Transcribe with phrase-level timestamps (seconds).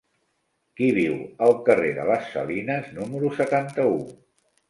[0.79, 1.17] Qui viu
[1.47, 3.95] al carrer de les Salines número setanta-u?